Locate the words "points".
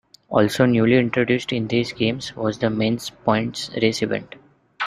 3.11-3.69